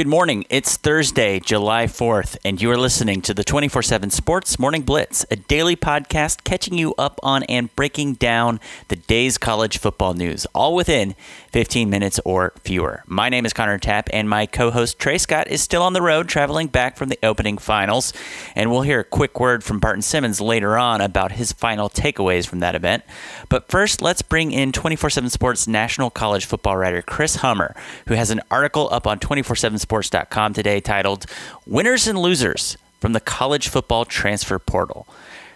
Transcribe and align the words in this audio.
Good 0.00 0.06
morning. 0.06 0.46
It's 0.48 0.78
Thursday, 0.78 1.40
July 1.40 1.84
4th, 1.84 2.38
and 2.42 2.62
you 2.62 2.70
are 2.70 2.78
listening 2.78 3.20
to 3.20 3.34
the 3.34 3.44
24 3.44 3.82
7 3.82 4.08
Sports 4.08 4.58
Morning 4.58 4.80
Blitz, 4.80 5.26
a 5.30 5.36
daily 5.36 5.76
podcast 5.76 6.42
catching 6.42 6.78
you 6.78 6.94
up 6.96 7.20
on 7.22 7.42
and 7.42 7.76
breaking 7.76 8.14
down 8.14 8.60
the 8.88 8.96
day's 8.96 9.36
college 9.36 9.76
football 9.76 10.14
news, 10.14 10.46
all 10.54 10.74
within 10.74 11.14
15 11.52 11.90
minutes 11.90 12.18
or 12.24 12.54
fewer. 12.64 13.02
My 13.06 13.28
name 13.28 13.44
is 13.44 13.52
Connor 13.52 13.76
Tapp, 13.76 14.08
and 14.10 14.26
my 14.26 14.46
co 14.46 14.70
host 14.70 14.98
Trey 14.98 15.18
Scott 15.18 15.48
is 15.48 15.60
still 15.60 15.82
on 15.82 15.92
the 15.92 16.00
road 16.00 16.30
traveling 16.30 16.68
back 16.68 16.96
from 16.96 17.10
the 17.10 17.18
opening 17.22 17.58
finals. 17.58 18.14
And 18.56 18.70
we'll 18.70 18.80
hear 18.80 19.00
a 19.00 19.04
quick 19.04 19.38
word 19.38 19.62
from 19.62 19.80
Barton 19.80 20.00
Simmons 20.00 20.40
later 20.40 20.78
on 20.78 21.02
about 21.02 21.32
his 21.32 21.52
final 21.52 21.90
takeaways 21.90 22.46
from 22.46 22.60
that 22.60 22.74
event. 22.74 23.04
But 23.50 23.68
first, 23.68 24.00
let's 24.00 24.22
bring 24.22 24.50
in 24.50 24.72
24 24.72 25.10
7 25.10 25.28
Sports 25.28 25.68
national 25.68 26.08
college 26.08 26.46
football 26.46 26.78
writer 26.78 27.02
Chris 27.02 27.36
Hummer, 27.36 27.76
who 28.08 28.14
has 28.14 28.30
an 28.30 28.40
article 28.50 28.88
up 28.90 29.06
on 29.06 29.18
24 29.18 29.56
7 29.56 29.78
sports.com 29.90 30.52
today 30.52 30.78
titled 30.78 31.26
Winners 31.66 32.06
and 32.06 32.16
Losers 32.16 32.78
from 33.00 33.12
the 33.12 33.18
College 33.18 33.66
Football 33.66 34.04
Transfer 34.04 34.56
Portal. 34.60 35.04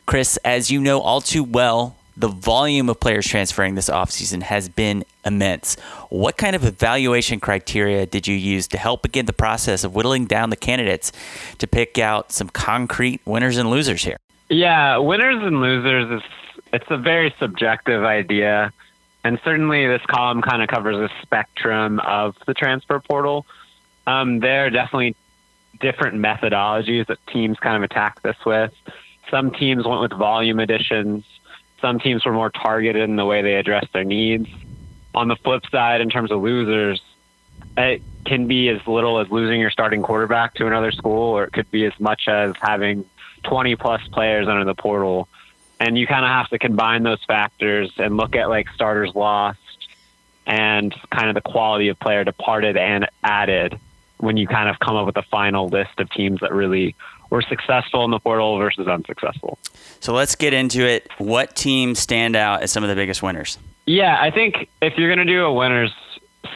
Chris, 0.06 0.38
as 0.38 0.72
you 0.72 0.80
know 0.80 1.00
all 1.00 1.20
too 1.20 1.44
well, 1.44 1.94
the 2.16 2.26
volume 2.26 2.88
of 2.88 2.98
players 2.98 3.28
transferring 3.28 3.76
this 3.76 3.88
offseason 3.88 4.42
has 4.42 4.68
been 4.68 5.04
immense. 5.24 5.76
What 6.10 6.36
kind 6.36 6.56
of 6.56 6.64
evaluation 6.64 7.38
criteria 7.38 8.06
did 8.06 8.26
you 8.26 8.34
use 8.34 8.66
to 8.68 8.76
help 8.76 9.02
begin 9.02 9.26
the 9.26 9.32
process 9.32 9.84
of 9.84 9.94
whittling 9.94 10.26
down 10.26 10.50
the 10.50 10.56
candidates 10.56 11.12
to 11.58 11.68
pick 11.68 12.00
out 12.00 12.32
some 12.32 12.48
concrete 12.48 13.20
winners 13.24 13.56
and 13.56 13.70
losers 13.70 14.02
here? 14.02 14.16
Yeah, 14.48 14.96
winners 14.96 15.44
and 15.44 15.60
losers 15.60 16.10
is 16.10 16.28
it's 16.72 16.90
a 16.90 16.98
very 16.98 17.32
subjective 17.38 18.02
idea. 18.02 18.72
And 19.22 19.38
certainly 19.44 19.86
this 19.86 20.02
column 20.08 20.42
kind 20.42 20.60
of 20.60 20.68
covers 20.68 20.96
a 20.96 21.08
spectrum 21.22 22.00
of 22.00 22.34
the 22.48 22.54
transfer 22.54 22.98
portal. 22.98 23.46
Um, 24.06 24.40
there 24.40 24.66
are 24.66 24.70
definitely 24.70 25.16
different 25.80 26.16
methodologies 26.16 27.06
that 27.06 27.18
teams 27.26 27.58
kind 27.58 27.76
of 27.76 27.82
attack 27.82 28.22
this 28.22 28.36
with. 28.44 28.72
Some 29.30 29.50
teams 29.50 29.86
went 29.86 30.00
with 30.02 30.12
volume 30.12 30.58
additions. 30.58 31.24
Some 31.80 31.98
teams 31.98 32.24
were 32.24 32.32
more 32.32 32.50
targeted 32.50 33.02
in 33.02 33.16
the 33.16 33.24
way 33.24 33.42
they 33.42 33.54
addressed 33.54 33.92
their 33.92 34.04
needs. 34.04 34.48
On 35.14 35.28
the 35.28 35.36
flip 35.36 35.64
side, 35.70 36.00
in 36.00 36.10
terms 36.10 36.30
of 36.30 36.42
losers, 36.42 37.00
it 37.76 38.02
can 38.24 38.46
be 38.46 38.68
as 38.68 38.86
little 38.86 39.18
as 39.20 39.28
losing 39.30 39.60
your 39.60 39.70
starting 39.70 40.02
quarterback 40.02 40.54
to 40.54 40.66
another 40.66 40.92
school, 40.92 41.36
or 41.36 41.44
it 41.44 41.52
could 41.52 41.70
be 41.70 41.84
as 41.84 41.92
much 41.98 42.28
as 42.28 42.54
having 42.60 43.04
20 43.44 43.76
plus 43.76 44.02
players 44.08 44.48
under 44.48 44.64
the 44.64 44.74
portal. 44.74 45.28
And 45.80 45.98
you 45.98 46.06
kind 46.06 46.24
of 46.24 46.30
have 46.30 46.48
to 46.50 46.58
combine 46.58 47.02
those 47.02 47.22
factors 47.24 47.92
and 47.98 48.16
look 48.16 48.36
at 48.36 48.48
like 48.48 48.68
starters 48.70 49.14
lost 49.14 49.58
and 50.46 50.94
kind 51.10 51.28
of 51.28 51.34
the 51.34 51.40
quality 51.40 51.88
of 51.88 51.98
player 51.98 52.24
departed 52.24 52.76
and 52.76 53.08
added 53.22 53.78
when 54.18 54.36
you 54.36 54.46
kind 54.46 54.68
of 54.68 54.78
come 54.78 54.96
up 54.96 55.06
with 55.06 55.16
a 55.16 55.22
final 55.22 55.68
list 55.68 55.98
of 55.98 56.10
teams 56.10 56.40
that 56.40 56.52
really 56.52 56.94
were 57.30 57.42
successful 57.42 58.04
in 58.04 58.10
the 58.10 58.18
portal 58.18 58.58
versus 58.58 58.86
unsuccessful. 58.86 59.58
So 60.00 60.12
let's 60.12 60.34
get 60.34 60.54
into 60.54 60.86
it. 60.86 61.10
What 61.18 61.56
teams 61.56 61.98
stand 61.98 62.36
out 62.36 62.62
as 62.62 62.70
some 62.70 62.84
of 62.84 62.88
the 62.88 62.94
biggest 62.94 63.22
winners? 63.22 63.58
Yeah, 63.86 64.16
I 64.20 64.30
think 64.30 64.68
if 64.80 64.96
you're 64.96 65.14
going 65.14 65.26
to 65.26 65.32
do 65.32 65.44
a 65.44 65.52
winners 65.52 65.92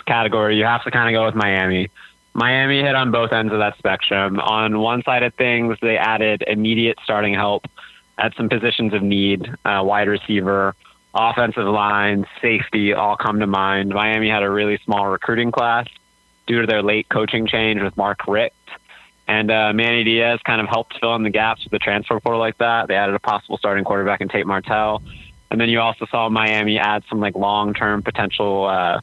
category, 0.07 0.57
you 0.57 0.65
have 0.65 0.85
to 0.85 0.91
kind 0.91 1.15
of 1.15 1.19
go 1.19 1.27
with 1.27 1.35
Miami. 1.35 1.91
Miami 2.35 2.81
hit 2.81 2.95
on 2.95 3.11
both 3.11 3.33
ends 3.33 3.53
of 3.53 3.59
that 3.59 3.77
spectrum. 3.79 4.39
On 4.39 4.79
one 4.81 5.03
side 5.03 5.23
of 5.23 5.35
things, 5.35 5.77
they 5.83 5.97
added 5.97 6.45
immediate 6.47 6.99
starting 7.03 7.35
help 7.35 7.67
at 8.17 8.35
some 8.37 8.49
positions 8.49 8.95
of 8.95 9.03
need, 9.03 9.53
uh, 9.65 9.83
wide 9.85 10.09
receiver, 10.09 10.75
offensive 11.15 11.67
line, 11.67 12.27
safety, 12.41 12.93
all 12.93 13.17
come 13.17 13.41
to 13.41 13.47
mind. 13.47 13.91
Miami 13.91 14.29
had 14.29 14.43
a 14.43 14.51
really 14.51 14.79
small 14.85 15.09
recruiting 15.09 15.51
class 15.51 15.87
due 16.49 16.63
to 16.63 16.67
their 16.67 16.83
late 16.83 17.09
coaching 17.09 17.47
change 17.47 17.81
with 17.81 17.97
Mark 17.97 18.27
Richt. 18.27 18.57
And 19.29 19.51
uh, 19.51 19.73
Manny 19.75 20.05
Diaz 20.05 20.41
kind 20.45 20.61
of 20.61 20.69
helped 20.69 20.99
fill 20.99 21.15
in 21.15 21.23
the 21.23 21.31
gaps 21.31 21.63
with 21.63 21.71
the 21.71 21.79
transfer 21.79 22.19
portal 22.19 22.41
like 22.41 22.57
that. 22.59 22.89
They 22.89 22.97
added 22.97 23.15
a 23.15 23.19
possible 23.19 23.59
starting 23.59 23.85
quarterback 23.85 24.23
in 24.23 24.29
Tate 24.29 24.47
Martell. 24.47 25.03
And 25.51 25.61
then 25.61 25.69
you 25.69 25.81
also 25.81 26.07
saw 26.07 26.29
Miami 26.31 26.79
add 26.79 27.05
some 27.09 27.21
like 27.21 27.37
long 27.37 27.75
term 27.75 28.03
potential 28.03 28.65
uh, 28.65 29.01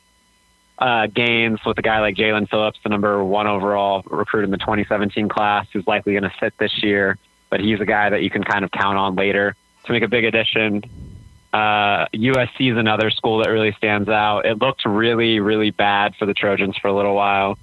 uh, 0.80 1.08
gains 1.08 1.60
with 1.66 1.78
a 1.78 1.82
guy 1.82 2.00
like 2.00 2.16
Jaelan 2.16 2.50
Phillips, 2.50 2.80
the 2.84 2.90
number 2.90 3.24
one 3.24 3.48
overall 3.48 4.04
recruit 4.08 4.44
in 4.44 4.52
the 4.52 4.58
2017 4.58 5.30
class, 5.30 5.68
who's 5.72 5.86
likely 5.88 6.14
going 6.14 6.24
to 6.24 6.34
sit 6.40 6.58
this 6.58 6.84
year. 6.84 7.18
But 7.52 7.60
he's 7.60 7.80
a 7.80 7.86
guy 7.86 8.10
that 8.10 8.24
you 8.24 8.32
can 8.32 8.44
kind 8.44 8.66
of 8.66 8.72
count 8.72 8.98
on 8.98 9.16
later 9.16 9.56
to 9.86 9.92
make 9.92 10.04
a 10.04 10.08
big 10.08 10.26
addition. 10.26 10.84
Uh, 11.56 12.06
USC 12.14 12.70
is 12.70 12.78
another 12.78 13.10
school 13.10 13.38
that 13.38 13.50
really 13.50 13.72
stands 13.78 14.10
out. 14.10 14.46
It 14.46 14.60
looked 14.60 14.84
really, 14.84 15.40
really 15.40 15.72
bad 15.72 16.14
for 16.18 16.26
the 16.26 16.34
Trojans 16.34 16.76
for 16.76 16.90
a 16.90 16.94
little 16.94 17.16
while, 17.16 17.58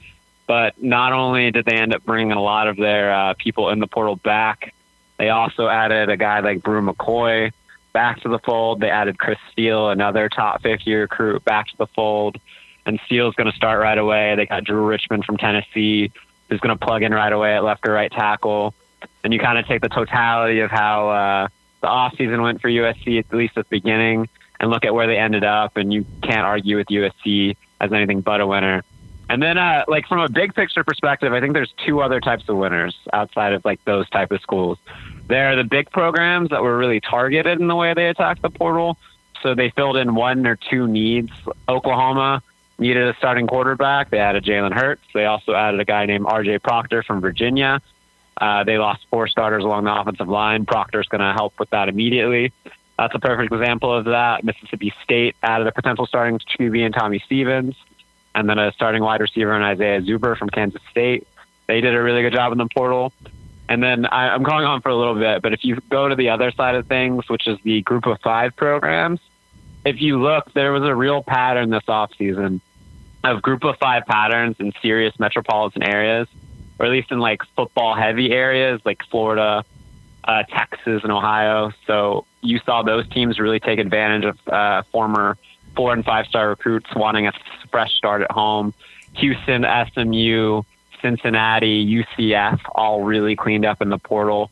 but 0.47 0.82
not 0.82 1.12
only 1.12 1.50
did 1.50 1.66
they 1.66 1.76
end 1.76 1.92
up 1.92 2.03
bringing 2.03 2.32
a 2.32 2.41
lot 2.41 2.69
of 2.69 2.78
their 2.78 3.12
uh, 3.12 3.34
people 3.34 3.69
in 3.69 3.80
the 3.80 3.86
portal 3.86 4.16
back, 4.16 4.72
they 5.19 5.28
also 5.28 5.69
added 5.69 6.08
a 6.08 6.16
guy 6.16 6.41
like 6.41 6.62
Bru 6.62 6.80
McCoy 6.80 7.53
back 7.92 8.22
to 8.22 8.30
the 8.30 8.38
fold. 8.38 8.80
They 8.80 8.88
added 8.88 9.19
Chris 9.19 9.38
Steele, 9.50 9.91
another 9.91 10.30
top 10.30 10.62
50 10.62 10.94
recruit, 10.94 11.44
back 11.44 11.69
to 11.69 11.76
the 11.76 11.86
fold. 11.88 12.38
And 12.86 12.98
Steele's 13.04 13.34
going 13.34 13.50
to 13.50 13.56
start 13.59 13.78
right 13.78 13.98
away. 13.98 14.34
They 14.36 14.47
got 14.47 14.64
Drew 14.64 14.86
Richmond 14.86 15.26
from 15.26 15.36
Tennessee, 15.36 16.10
who's 16.48 16.60
going 16.60 16.74
to 16.74 16.82
plug 16.82 17.03
in 17.03 17.12
right 17.12 17.32
away 17.32 17.56
at 17.56 17.62
left 17.62 17.86
or 17.86 17.92
right 17.92 18.10
tackle. 18.10 18.72
And 19.22 19.34
you 19.34 19.38
kind 19.38 19.59
of 19.59 19.66
take 19.66 19.82
the 19.82 19.91
totality 19.91 20.60
of 20.60 20.70
how 20.70 21.10
uh, 21.10 21.48
the 21.82 21.88
off 21.88 22.16
season 22.16 22.41
went 22.41 22.60
for 22.60 22.69
USC, 22.69 23.19
at 23.19 23.37
least 23.37 23.59
at 23.59 23.69
the 23.69 23.76
beginning, 23.76 24.28
and 24.59 24.70
look 24.70 24.84
at 24.84 24.94
where 24.94 25.06
they 25.06 25.19
ended 25.19 25.44
up, 25.44 25.76
and 25.76 25.93
you 25.93 26.06
can't 26.22 26.47
argue 26.47 26.78
with 26.78 26.87
USC 26.87 27.56
as 27.81 27.93
anything 27.93 28.22
but 28.22 28.41
a 28.41 28.47
winner. 28.47 28.82
And 29.28 29.43
then, 29.43 29.59
uh, 29.59 29.84
like 29.88 30.06
from 30.06 30.21
a 30.21 30.28
big 30.28 30.54
picture 30.54 30.84
perspective, 30.84 31.32
I 31.32 31.41
think 31.41 31.54
there's 31.54 31.72
two 31.84 32.00
other 32.00 32.21
types 32.21 32.48
of 32.48 32.56
winners 32.56 32.97
outside 33.12 33.53
of 33.53 33.65
like 33.65 33.84
those 33.84 34.09
type 34.10 34.31
of 34.31 34.41
schools. 34.41 34.78
There 35.28 35.53
are 35.53 35.56
the 35.56 35.65
big 35.65 35.91
programs 35.91 36.50
that 36.50 36.62
were 36.62 36.76
really 36.76 37.00
targeted 37.00 37.60
in 37.60 37.66
the 37.66 37.76
way 37.76 37.94
they 37.94 38.09
attacked 38.09 38.42
the 38.42 38.50
portal. 38.50 38.98
So 39.42 39.54
they 39.54 39.71
filled 39.71 39.97
in 39.97 40.15
one 40.15 40.47
or 40.47 40.56
two 40.56 40.87
needs. 40.87 41.32
Oklahoma 41.69 42.42
needed 42.78 43.09
a 43.09 43.16
starting 43.16 43.47
quarterback. 43.47 44.10
They 44.10 44.19
added 44.19 44.44
Jalen 44.44 44.72
Hurts. 44.72 45.03
They 45.15 45.25
also 45.25 45.54
added 45.54 45.81
a 45.81 45.84
guy 45.84 46.06
named 46.06 46.26
R.J. 46.26 46.59
Proctor 46.59 47.03
from 47.03 47.21
Virginia. 47.21 47.81
Uh, 48.41 48.65
they 48.65 48.78
lost 48.78 49.06
four 49.10 49.28
starters 49.28 49.65
along 49.65 49.84
the 49.84 49.94
offensive 49.94 50.28
line. 50.28 50.65
Proctor's 50.65 51.06
going 51.09 51.20
to 51.20 51.32
help 51.32 51.59
with 51.59 51.70
that 51.70 51.88
immediately. 51.88 52.53
That's 52.98 53.15
a 53.15 53.19
perfect 53.19 53.53
example 53.53 53.93
of 53.93 54.06
that. 54.06 54.44
Mississippi 54.44 54.93
State 55.03 55.37
added 55.43 55.66
a 55.66 55.72
potential 55.72 56.06
starting 56.06 56.38
QB 56.38 56.87
in 56.87 56.92
Tommy 56.92 57.22
Stevens, 57.25 57.75
and 58.34 58.48
then 58.48 58.59
a 58.59 58.72
starting 58.72 59.03
wide 59.03 59.21
receiver 59.21 59.54
in 59.54 59.62
Isaiah 59.62 60.00
Zuber 60.00 60.37
from 60.37 60.48
Kansas 60.50 60.82
State. 60.91 61.26
They 61.66 61.81
did 61.81 61.94
a 61.94 62.03
really 62.03 62.22
good 62.22 62.32
job 62.32 62.53
in 62.53 62.59
the 62.59 62.69
portal. 62.75 63.12
And 63.69 63.82
then 63.82 64.06
I, 64.06 64.28
I'm 64.28 64.42
going 64.42 64.65
on 64.65 64.82
for 64.82 64.91
a 64.91 64.97
little 64.97 65.15
bit, 65.15 65.41
but 65.41 65.53
if 65.53 65.65
you 65.65 65.78
go 65.88 66.09
to 66.09 66.15
the 66.15 66.31
other 66.31 66.50
side 66.50 66.75
of 66.75 66.87
things, 66.87 67.28
which 67.28 67.47
is 67.47 67.59
the 67.62 67.81
group 67.82 68.06
of 68.06 68.21
five 68.21 68.54
programs, 68.56 69.21
if 69.84 70.00
you 70.00 70.21
look, 70.21 70.53
there 70.53 70.72
was 70.72 70.82
a 70.82 70.94
real 70.94 71.22
pattern 71.22 71.71
this 71.71 71.84
offseason 71.84 72.60
of 73.25 73.41
group 73.41 73.65
of 73.65 73.76
five 73.78 74.04
patterns 74.04 74.56
in 74.59 74.72
serious 74.82 75.19
metropolitan 75.19 75.82
areas 75.82 76.28
or 76.82 76.87
at 76.87 76.91
least 76.91 77.12
in 77.12 77.20
like 77.20 77.41
football 77.54 77.94
heavy 77.94 78.32
areas 78.32 78.81
like 78.84 78.98
Florida, 79.09 79.65
uh, 80.25 80.43
Texas, 80.43 81.03
and 81.04 81.12
Ohio. 81.12 81.70
So 81.87 82.26
you 82.41 82.59
saw 82.66 82.82
those 82.82 83.09
teams 83.09 83.38
really 83.38 83.60
take 83.60 83.78
advantage 83.78 84.25
of 84.25 84.53
uh, 84.53 84.82
former 84.91 85.38
four 85.76 85.92
and 85.92 86.04
five 86.04 86.26
star 86.26 86.48
recruits 86.48 86.92
wanting 86.97 87.28
a 87.28 87.32
fresh 87.71 87.94
start 87.94 88.22
at 88.22 88.32
home. 88.32 88.75
Houston, 89.15 89.65
SMU, 89.94 90.62
Cincinnati, 91.00 91.87
UCF 91.87 92.59
all 92.75 93.04
really 93.04 93.37
cleaned 93.37 93.65
up 93.65 93.81
in 93.81 93.88
the 93.88 93.98
portal 93.98 94.50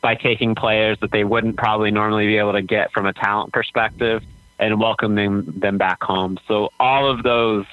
by 0.00 0.14
taking 0.14 0.54
players 0.54 0.98
that 1.00 1.10
they 1.10 1.24
wouldn't 1.24 1.56
probably 1.56 1.90
normally 1.90 2.26
be 2.26 2.36
able 2.36 2.52
to 2.52 2.62
get 2.62 2.92
from 2.92 3.06
a 3.06 3.12
talent 3.12 3.52
perspective 3.52 4.22
and 4.60 4.78
welcoming 4.78 5.42
them 5.46 5.78
back 5.78 6.00
home. 6.02 6.38
So 6.46 6.70
all 6.78 7.10
of 7.10 7.24
those 7.24 7.66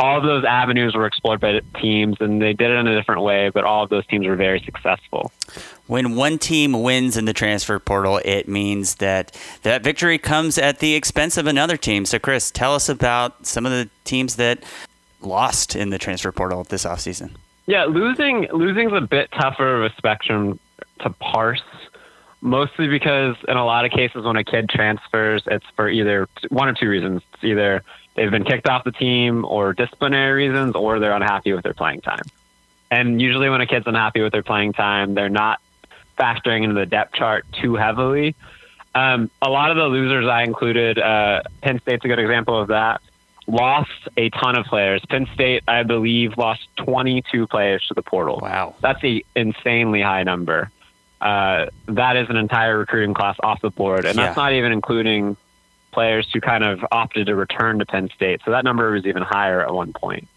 all 0.00 0.16
of 0.16 0.24
those 0.24 0.44
avenues 0.44 0.94
were 0.94 1.06
explored 1.06 1.40
by 1.40 1.60
teams, 1.80 2.16
and 2.20 2.40
they 2.40 2.54
did 2.54 2.70
it 2.70 2.74
in 2.74 2.86
a 2.86 2.96
different 2.96 3.20
way, 3.20 3.50
but 3.50 3.64
all 3.64 3.84
of 3.84 3.90
those 3.90 4.06
teams 4.06 4.26
were 4.26 4.34
very 4.34 4.58
successful. 4.60 5.30
When 5.86 6.16
one 6.16 6.38
team 6.38 6.82
wins 6.82 7.18
in 7.18 7.26
the 7.26 7.34
transfer 7.34 7.78
portal, 7.78 8.18
it 8.24 8.48
means 8.48 8.96
that 8.96 9.36
that 9.62 9.84
victory 9.84 10.16
comes 10.16 10.56
at 10.56 10.78
the 10.78 10.94
expense 10.94 11.36
of 11.36 11.46
another 11.46 11.76
team. 11.76 12.06
So, 12.06 12.18
Chris, 12.18 12.50
tell 12.50 12.74
us 12.74 12.88
about 12.88 13.46
some 13.46 13.66
of 13.66 13.72
the 13.72 13.90
teams 14.04 14.36
that 14.36 14.64
lost 15.20 15.76
in 15.76 15.90
the 15.90 15.98
transfer 15.98 16.32
portal 16.32 16.64
this 16.64 16.84
offseason. 16.86 17.32
Yeah, 17.66 17.84
losing 17.84 18.48
losing's 18.52 18.92
a 18.94 19.02
bit 19.02 19.30
tougher 19.32 19.84
of 19.84 19.92
a 19.92 19.94
spectrum 19.96 20.58
to 21.00 21.10
parse, 21.10 21.62
mostly 22.40 22.88
because 22.88 23.36
in 23.46 23.58
a 23.58 23.64
lot 23.66 23.84
of 23.84 23.90
cases 23.90 24.24
when 24.24 24.36
a 24.36 24.44
kid 24.44 24.70
transfers, 24.70 25.42
it's 25.46 25.66
for 25.76 25.90
either 25.90 26.26
one 26.48 26.68
or 26.68 26.74
two 26.74 26.88
reasons. 26.88 27.20
It's 27.34 27.44
either 27.44 27.84
they've 28.14 28.30
been 28.30 28.44
kicked 28.44 28.68
off 28.68 28.84
the 28.84 28.92
team 28.92 29.44
or 29.44 29.72
disciplinary 29.72 30.48
reasons, 30.48 30.74
or 30.74 30.98
they're 30.98 31.12
unhappy 31.12 31.52
with 31.52 31.62
their 31.62 31.74
playing 31.74 32.00
time. 32.02 32.22
And 32.90 33.20
usually, 33.20 33.48
when 33.48 33.60
a 33.60 33.66
kid's 33.66 33.86
unhappy 33.86 34.20
with 34.22 34.32
their 34.32 34.42
playing 34.42 34.72
time, 34.72 35.14
they're 35.14 35.28
not 35.28 35.60
factoring 36.18 36.64
into 36.64 36.74
the 36.74 36.86
depth 36.86 37.14
chart 37.14 37.46
too 37.52 37.76
heavily. 37.76 38.34
Um, 38.94 39.30
a 39.40 39.48
lot 39.48 39.70
of 39.70 39.76
the 39.76 39.84
losers 39.86 40.26
I 40.26 40.42
included, 40.42 40.98
uh, 40.98 41.42
Penn 41.62 41.80
State's 41.80 42.04
a 42.04 42.08
good 42.08 42.18
example 42.18 42.60
of 42.60 42.68
that. 42.68 43.00
lost 43.46 43.90
a 44.16 44.28
ton 44.30 44.56
of 44.56 44.64
players. 44.66 45.02
Penn 45.08 45.26
State, 45.34 45.64
I 45.66 45.82
believe, 45.82 46.36
lost 46.38 46.68
22 46.76 47.46
players 47.48 47.84
to 47.88 47.94
the 47.94 48.02
portal. 48.02 48.38
Wow. 48.42 48.74
That's 48.80 49.02
an 49.02 49.22
insanely 49.34 50.02
high 50.02 50.22
number. 50.22 50.70
Uh, 51.20 51.66
that 51.86 52.16
is 52.16 52.28
an 52.30 52.36
entire 52.36 52.78
recruiting 52.78 53.12
class 53.14 53.36
off 53.42 53.60
the 53.60 53.70
board, 53.70 54.04
and 54.04 54.16
Yeah. 54.16 54.26
that's 54.26 54.36
not 54.36 54.52
even 54.52 54.70
including 54.72 55.36
players 55.90 56.28
who 56.32 56.40
kind 56.40 56.64
of 56.64 56.84
opted 56.92 57.26
to 57.26 57.34
return 57.34 57.78
to 57.78 57.86
Penn 57.86 58.10
State. 58.14 58.40
So 58.44 58.50
that 58.50 58.64
number 58.64 58.90
was 58.90 59.06
even 59.06 59.22
higher 59.22 59.60
at 59.60 59.72
one 59.72 59.92
point. 59.92 60.28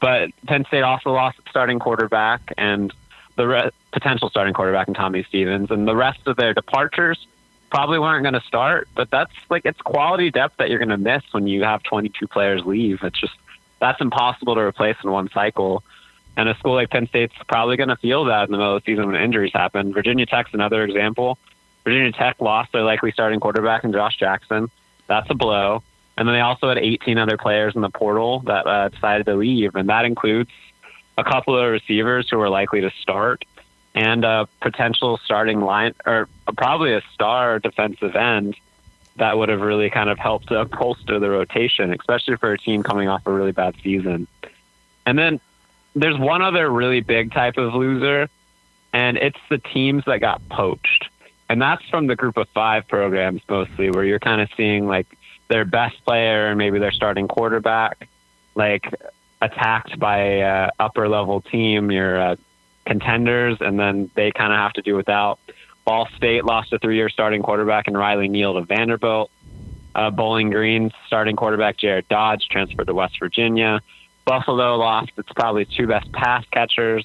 But 0.00 0.30
Penn 0.46 0.64
State 0.66 0.82
also 0.82 1.12
lost 1.12 1.38
its 1.38 1.50
starting 1.50 1.78
quarterback 1.78 2.54
and 2.56 2.92
the 3.36 3.46
re- 3.46 3.70
potential 3.92 4.30
starting 4.30 4.54
quarterback 4.54 4.88
in 4.88 4.94
Tommy 4.94 5.24
Stevens, 5.24 5.70
and 5.70 5.86
the 5.86 5.96
rest 5.96 6.20
of 6.26 6.36
their 6.36 6.54
departures 6.54 7.26
probably 7.70 7.98
weren't 7.98 8.22
going 8.22 8.34
to 8.34 8.46
start. 8.46 8.88
But 8.94 9.10
that's 9.10 9.32
like 9.48 9.64
it's 9.64 9.80
quality 9.80 10.30
depth 10.30 10.56
that 10.58 10.70
you're 10.70 10.78
going 10.78 10.88
to 10.90 10.96
miss 10.96 11.22
when 11.32 11.46
you 11.46 11.62
have 11.64 11.82
22 11.82 12.26
players 12.26 12.64
leave. 12.64 13.00
It's 13.02 13.20
just 13.20 13.34
that's 13.78 14.00
impossible 14.00 14.54
to 14.54 14.60
replace 14.60 14.96
in 15.02 15.10
one 15.10 15.30
cycle. 15.30 15.82
And 16.36 16.48
a 16.48 16.54
school 16.56 16.74
like 16.74 16.90
Penn 16.90 17.08
State's 17.08 17.34
probably 17.48 17.76
going 17.76 17.88
to 17.88 17.96
feel 17.96 18.24
that 18.26 18.44
in 18.44 18.52
the 18.52 18.58
middle 18.58 18.76
of 18.76 18.84
the 18.84 18.90
season 18.90 19.06
when 19.06 19.20
injuries 19.20 19.52
happen. 19.52 19.92
Virginia 19.92 20.26
Tech's 20.26 20.54
another 20.54 20.84
example. 20.84 21.38
Virginia 21.84 22.12
Tech 22.12 22.40
lost 22.40 22.72
their 22.72 22.82
likely 22.82 23.10
starting 23.10 23.40
quarterback 23.40 23.84
in 23.84 23.92
Josh 23.92 24.16
Jackson. 24.16 24.70
That's 25.10 25.28
a 25.28 25.34
blow. 25.34 25.82
And 26.16 26.28
then 26.28 26.36
they 26.36 26.40
also 26.40 26.68
had 26.68 26.78
18 26.78 27.18
other 27.18 27.36
players 27.36 27.74
in 27.74 27.82
the 27.82 27.90
portal 27.90 28.40
that 28.46 28.66
uh, 28.66 28.88
decided 28.90 29.26
to 29.26 29.34
leave, 29.34 29.74
and 29.74 29.88
that 29.88 30.04
includes 30.04 30.50
a 31.18 31.24
couple 31.24 31.58
of 31.58 31.70
receivers 31.70 32.28
who 32.30 32.40
are 32.40 32.48
likely 32.48 32.80
to 32.80 32.90
start 33.02 33.44
and 33.92 34.24
a 34.24 34.48
potential 34.60 35.18
starting 35.24 35.60
line 35.60 35.94
or 36.06 36.28
probably 36.56 36.94
a 36.94 37.02
star 37.12 37.58
defensive 37.58 38.14
end 38.14 38.54
that 39.16 39.36
would 39.36 39.48
have 39.48 39.60
really 39.60 39.90
kind 39.90 40.08
of 40.08 40.18
helped 40.18 40.48
to 40.48 40.64
bolster 40.64 41.18
the 41.18 41.28
rotation, 41.28 41.92
especially 41.92 42.36
for 42.36 42.52
a 42.52 42.58
team 42.58 42.84
coming 42.84 43.08
off 43.08 43.26
a 43.26 43.32
really 43.32 43.52
bad 43.52 43.74
season. 43.82 44.28
And 45.04 45.18
then 45.18 45.40
there's 45.96 46.16
one 46.16 46.40
other 46.40 46.70
really 46.70 47.00
big 47.00 47.32
type 47.32 47.56
of 47.56 47.74
loser, 47.74 48.28
and 48.92 49.16
it's 49.16 49.40
the 49.48 49.58
teams 49.58 50.04
that 50.04 50.20
got 50.20 50.48
poached. 50.48 51.09
And 51.50 51.60
that's 51.60 51.84
from 51.90 52.06
the 52.06 52.14
group 52.14 52.36
of 52.36 52.48
five 52.54 52.86
programs 52.86 53.42
mostly, 53.48 53.90
where 53.90 54.04
you're 54.04 54.20
kind 54.20 54.40
of 54.40 54.48
seeing 54.56 54.86
like 54.86 55.08
their 55.48 55.64
best 55.64 55.96
player 56.04 56.46
and 56.46 56.56
maybe 56.56 56.78
their 56.78 56.92
starting 56.92 57.26
quarterback, 57.26 58.08
like 58.54 58.94
attacked 59.42 59.98
by 59.98 60.18
a 60.18 60.42
uh, 60.42 60.70
upper 60.78 61.08
level 61.08 61.40
team, 61.40 61.90
your 61.90 62.20
uh, 62.20 62.36
contenders, 62.86 63.56
and 63.60 63.80
then 63.80 64.12
they 64.14 64.30
kind 64.30 64.52
of 64.52 64.58
have 64.58 64.74
to 64.74 64.82
do 64.82 64.94
without. 64.94 65.40
Ball 65.84 66.06
State 66.16 66.44
lost 66.44 66.72
a 66.72 66.78
three 66.78 66.94
year 66.94 67.08
starting 67.08 67.42
quarterback 67.42 67.88
and 67.88 67.98
Riley 67.98 68.28
Neal 68.28 68.54
to 68.54 68.60
Vanderbilt. 68.60 69.32
Uh, 69.92 70.08
Bowling 70.10 70.50
Green's 70.50 70.92
starting 71.08 71.34
quarterback 71.34 71.78
Jarret 71.78 72.04
Doege 72.08 72.48
transferred 72.48 72.86
to 72.86 72.94
West 72.94 73.18
Virginia. 73.18 73.80
Buffalo 74.24 74.76
lost 74.76 75.10
its 75.16 75.32
probably 75.34 75.64
two 75.64 75.88
best 75.88 76.12
pass 76.12 76.44
catchers. 76.52 77.04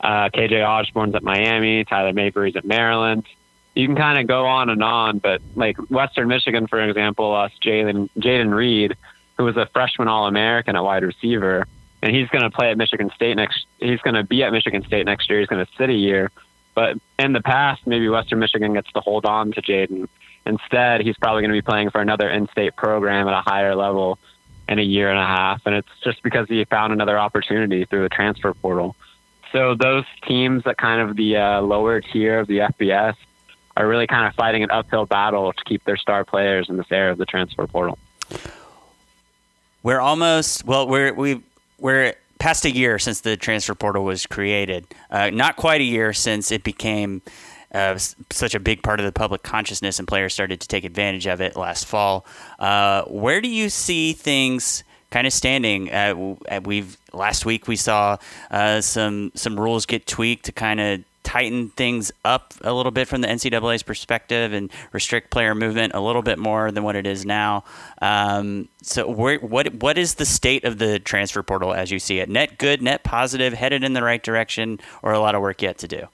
Uh, 0.00 0.30
KJ 0.30 0.66
Osborn's 0.66 1.14
at 1.14 1.22
Miami. 1.22 1.84
Tyler 1.84 2.14
Mabry's 2.14 2.56
at 2.56 2.64
Maryland. 2.64 3.26
You 3.74 3.86
can 3.86 3.96
kind 3.96 4.18
of 4.18 4.26
go 4.26 4.44
on 4.44 4.68
and 4.68 4.82
on, 4.82 5.18
but 5.18 5.40
like 5.54 5.76
Western 5.90 6.28
Michigan, 6.28 6.66
for 6.66 6.80
example, 6.80 7.30
lost 7.30 7.54
Jalen 7.62 8.10
Jayden 8.18 8.54
Reed, 8.54 8.96
who 9.38 9.44
was 9.44 9.56
a 9.56 9.66
freshman 9.72 10.08
All 10.08 10.26
American 10.26 10.76
at 10.76 10.84
wide 10.84 11.02
receiver, 11.02 11.66
and 12.02 12.14
he's 12.14 12.28
going 12.28 12.42
to 12.42 12.50
play 12.50 12.70
at 12.70 12.76
Michigan 12.76 13.10
State 13.14 13.36
next. 13.36 13.66
He's 13.78 14.00
going 14.00 14.14
to 14.14 14.24
be 14.24 14.42
at 14.42 14.52
Michigan 14.52 14.84
State 14.84 15.06
next 15.06 15.30
year. 15.30 15.40
He's 15.40 15.48
going 15.48 15.64
to 15.64 15.72
sit 15.78 15.88
a 15.88 15.94
year, 15.94 16.30
but 16.74 16.96
in 17.18 17.32
the 17.32 17.40
past, 17.40 17.86
maybe 17.86 18.08
Western 18.08 18.40
Michigan 18.40 18.74
gets 18.74 18.92
to 18.92 19.00
hold 19.00 19.24
on 19.24 19.52
to 19.52 19.62
Jayden. 19.62 20.08
Instead, 20.44 21.00
he's 21.02 21.16
probably 21.16 21.42
going 21.42 21.52
to 21.52 21.56
be 21.56 21.62
playing 21.62 21.90
for 21.90 22.00
another 22.00 22.28
in-state 22.28 22.76
program 22.76 23.28
at 23.28 23.34
a 23.34 23.42
higher 23.42 23.74
level 23.76 24.18
in 24.68 24.78
a 24.78 24.82
year 24.82 25.10
and 25.10 25.18
a 25.18 25.26
half, 25.26 25.62
and 25.66 25.74
it's 25.74 25.88
just 26.02 26.22
because 26.22 26.48
he 26.48 26.64
found 26.64 26.92
another 26.92 27.18
opportunity 27.18 27.84
through 27.84 28.02
the 28.02 28.08
transfer 28.08 28.52
portal. 28.54 28.96
So 29.52 29.74
those 29.74 30.04
teams 30.26 30.64
that 30.64 30.78
kind 30.78 31.00
of 31.00 31.16
the 31.16 31.36
uh, 31.36 31.60
lower 31.60 32.00
tier 32.00 32.40
of 32.40 32.48
the 32.48 32.58
FBS 32.58 33.14
are 33.76 33.86
really 33.86 34.06
kind 34.06 34.26
of 34.26 34.34
fighting 34.34 34.62
an 34.62 34.70
uphill 34.70 35.06
battle 35.06 35.52
to 35.52 35.64
keep 35.64 35.84
their 35.84 35.96
star 35.96 36.24
players 36.24 36.68
in 36.68 36.76
this 36.76 36.86
era 36.90 37.12
of 37.12 37.18
the 37.18 37.26
transfer 37.26 37.66
portal. 37.66 37.98
We're 39.82 40.00
almost 40.00 40.64
well. 40.64 40.86
We're 40.86 41.12
we 41.12 41.42
we're 41.78 42.14
past 42.38 42.64
a 42.64 42.70
year 42.70 42.98
since 42.98 43.20
the 43.20 43.36
transfer 43.36 43.74
portal 43.74 44.04
was 44.04 44.26
created. 44.26 44.86
Uh, 45.10 45.30
not 45.30 45.56
quite 45.56 45.80
a 45.80 45.84
year 45.84 46.12
since 46.12 46.52
it 46.52 46.62
became 46.62 47.22
uh, 47.72 47.98
such 48.30 48.54
a 48.54 48.60
big 48.60 48.82
part 48.82 49.00
of 49.00 49.06
the 49.06 49.12
public 49.12 49.42
consciousness, 49.42 49.98
and 49.98 50.06
players 50.06 50.34
started 50.34 50.60
to 50.60 50.68
take 50.68 50.84
advantage 50.84 51.26
of 51.26 51.40
it 51.40 51.56
last 51.56 51.86
fall. 51.86 52.24
Uh, 52.58 53.02
where 53.04 53.40
do 53.40 53.48
you 53.48 53.68
see 53.68 54.12
things? 54.12 54.84
Kind 55.10 55.26
of 55.26 55.32
standing. 55.32 55.92
Uh, 55.92 56.36
uh, 56.50 56.60
we've 56.64 56.96
last 57.12 57.44
week 57.44 57.68
we 57.68 57.76
saw 57.76 58.16
uh, 58.50 58.80
some 58.80 59.30
some 59.34 59.60
rules 59.60 59.84
get 59.84 60.06
tweaked 60.06 60.46
to 60.46 60.52
kind 60.52 60.80
of 60.80 61.04
tighten 61.32 61.70
things 61.70 62.12
up 62.26 62.52
a 62.60 62.74
little 62.74 62.92
bit 62.92 63.08
from 63.08 63.22
the 63.22 63.26
NCAA's 63.26 63.82
perspective 63.82 64.52
and 64.52 64.70
restrict 64.92 65.30
player 65.30 65.54
movement 65.54 65.94
a 65.94 66.00
little 66.00 66.20
bit 66.20 66.38
more 66.38 66.70
than 66.70 66.84
what 66.84 66.94
it 66.94 67.06
is 67.06 67.24
now. 67.24 67.64
Um, 68.02 68.68
so, 68.82 69.08
what 69.08 69.72
what 69.72 69.96
is 69.96 70.16
the 70.16 70.26
state 70.26 70.64
of 70.64 70.76
the 70.76 70.98
transfer 70.98 71.42
portal 71.42 71.72
as 71.72 71.90
you 71.90 71.98
see 71.98 72.18
it? 72.18 72.28
Net 72.28 72.58
good, 72.58 72.82
net 72.82 73.02
positive, 73.02 73.54
headed 73.54 73.82
in 73.82 73.94
the 73.94 74.02
right 74.02 74.22
direction, 74.22 74.78
or 75.02 75.12
a 75.12 75.18
lot 75.18 75.34
of 75.34 75.40
work 75.40 75.62
yet 75.62 75.78
to 75.78 75.88
do? 75.88 76.06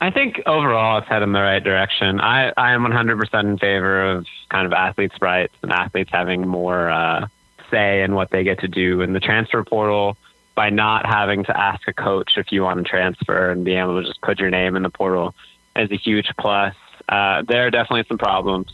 I 0.00 0.10
think 0.10 0.42
overall 0.46 0.98
it's 0.98 1.06
headed 1.06 1.28
in 1.28 1.32
the 1.32 1.40
right 1.40 1.62
direction. 1.62 2.20
I, 2.20 2.52
I 2.56 2.72
am 2.72 2.82
100% 2.82 3.44
in 3.44 3.58
favor 3.58 4.10
of 4.10 4.26
kind 4.48 4.66
of 4.66 4.72
athletes' 4.72 5.14
rights 5.20 5.54
and 5.62 5.70
athletes 5.70 6.10
having 6.12 6.48
more 6.48 6.90
uh, 6.90 7.28
say 7.70 8.02
in 8.02 8.16
what 8.16 8.30
they 8.30 8.42
get 8.42 8.58
to 8.60 8.68
do 8.68 9.02
in 9.02 9.12
the 9.12 9.20
transfer 9.20 9.62
portal 9.62 10.16
by 10.54 10.70
not 10.70 11.06
having 11.06 11.44
to 11.44 11.58
ask 11.58 11.86
a 11.88 11.92
coach 11.92 12.32
if 12.36 12.52
you 12.52 12.62
want 12.62 12.78
to 12.78 12.84
transfer 12.88 13.50
and 13.50 13.64
being 13.64 13.78
able 13.78 14.00
to 14.00 14.06
just 14.06 14.20
put 14.20 14.38
your 14.38 14.50
name 14.50 14.76
in 14.76 14.82
the 14.82 14.90
portal 14.90 15.34
is 15.76 15.90
a 15.90 15.96
huge 15.96 16.28
plus. 16.38 16.74
Uh, 17.08 17.42
there 17.42 17.66
are 17.66 17.70
definitely 17.70 18.04
some 18.08 18.18
problems. 18.18 18.72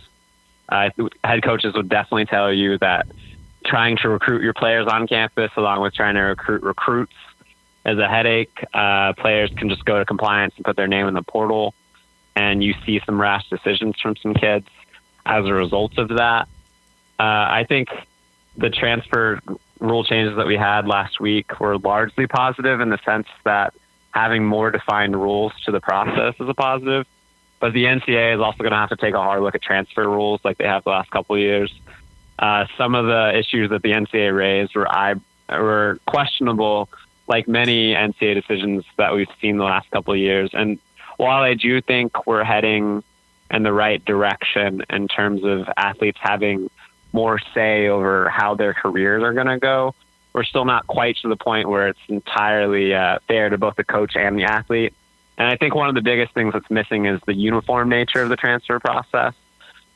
Uh, 0.69 0.91
head 1.25 1.43
coaches 1.43 1.75
would 1.75 1.89
definitely 1.89 2.27
tell 2.27 2.53
you 2.53 2.79
that 2.79 3.07
trying 3.65 3.97
to 3.99 4.09
recruit 4.09 4.43
your 4.43 4.55
players 4.55 4.87
on 4.87 5.07
campus 5.07 5.51
along 5.57 5.81
with 5.81 5.95
trying 5.95 6.15
to 6.15 6.21
recruit 6.21 6.63
recruits 6.63 7.13
is 7.87 7.99
a 7.99 8.09
headache. 8.09 8.65
Uh, 8.75 9.13
players 9.15 9.51
can 9.57 9.69
just 9.69 9.85
go 9.85 9.99
to 9.99 10.05
compliance 10.05 10.53
and 10.57 10.65
put 10.65 10.77
their 10.77 10.89
name 10.89 11.07
in 11.07 11.15
the 11.15 11.23
portal, 11.23 11.75
and 12.37 12.63
you 12.63 12.75
see 12.85 13.01
some 13.07 13.21
rash 13.21 13.49
decisions 13.49 13.95
from 14.01 14.17
some 14.17 14.35
kids 14.35 14.67
as 15.25 15.47
a 15.47 15.53
result 15.53 15.97
of 15.99 16.09
that. 16.09 16.49
Uh, 17.19 17.23
I 17.23 17.65
think 17.69 17.89
the 18.57 18.71
transfer 18.71 19.41
rule 19.81 20.05
changes 20.05 20.37
that 20.37 20.47
we 20.47 20.57
had 20.57 20.87
last 20.87 21.21
week 21.21 21.61
were 21.61 21.79
largely 21.79 22.27
positive 22.27 22.81
in 22.81 22.91
the 22.91 22.99
sense 23.05 23.27
that 23.45 23.75
having 24.11 24.45
more 24.45 24.71
defined 24.71 25.15
rules 25.15 25.53
to 25.65 25.71
the 25.71 25.81
process 25.81 26.35
is 26.41 26.49
a 26.49 26.55
positive. 26.55 27.07
But 27.61 27.73
the 27.73 27.85
NCAA 27.85 28.35
is 28.35 28.41
also 28.41 28.59
going 28.59 28.71
to 28.71 28.77
have 28.77 28.91
to 28.91 28.97
take 28.97 29.15
a 29.15 29.23
hard 29.23 29.43
look 29.43 29.55
at 29.55 29.63
transfer 29.63 30.09
rules 30.09 30.41
like 30.45 30.59
they 30.59 30.67
have 30.67 30.85
the 30.85 30.91
last 30.91 31.11
couple 31.11 31.37
of 31.37 31.41
years. 31.41 31.73
Uh, 32.39 32.67
some 32.77 32.95
of 32.95 33.07
the 33.07 33.37
issues 33.37 33.71
that 33.71 33.83
the 33.83 33.91
NCAA 33.91 34.37
raised 34.37 34.77
were 34.77 34.89
I 34.89 35.15
were 35.49 35.99
questionable, 36.07 36.89
like 37.27 37.49
many 37.49 37.95
NCAA 37.95 38.35
decisions 38.35 38.85
that 38.97 39.15
we've 39.15 39.29
seen 39.41 39.57
the 39.57 39.65
last 39.65 39.91
couple 39.91 40.15
of 40.15 40.21
years. 40.21 40.51
And 40.53 40.79
while 41.17 41.43
I 41.43 41.55
do 41.55 41.81
think 41.81 42.27
we're 42.27 42.45
heading 42.45 43.03
in 43.51 43.63
the 43.63 43.73
right 43.73 44.05
direction 44.05 44.85
in 44.91 45.09
terms 45.09 45.43
of 45.43 45.69
athletes 45.77 46.19
having 46.21 46.71
more 47.13 47.39
say 47.55 47.89
over 47.89 48.29
how 48.29 48.55
their 48.55 48.75
careers 48.75 49.23
are 49.23 49.33
going 49.33 49.47
to 49.47 49.59
go, 49.59 49.95
we're 50.33 50.45
still 50.45 50.65
not 50.65 50.87
quite 50.87 51.17
to 51.19 51.29
the 51.29 51.37
point 51.37 51.69
where 51.69 51.89
it's 51.89 51.99
entirely 52.09 52.95
uh, 52.95 53.19
fair 53.27 53.49
to 53.49 53.59
both 53.59 53.77
the 53.77 53.85
coach 53.85 54.15
and 54.17 54.39
the 54.39 54.45
athlete. 54.45 54.93
And 55.37 55.49
I 55.49 55.57
think 55.57 55.75
one 55.75 55.89
of 55.89 55.95
the 55.95 56.03
biggest 56.03 56.35
things 56.35 56.53
that's 56.53 56.71
missing 56.71 57.07
is 57.07 57.21
the 57.27 57.35
uniform 57.35 57.89
nature 57.89 58.23
of 58.23 58.29
the 58.29 58.37
transfer 58.37 58.79
process. 58.81 59.35